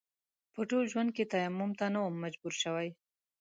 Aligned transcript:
په 0.53 0.61
ټول 0.69 0.83
ژوند 0.91 1.09
کې 1.15 1.23
تيمم 1.33 1.71
ته 1.79 1.85
نه 1.93 1.99
وم 2.01 2.15
مجبور 2.23 2.53
شوی. 2.63 2.89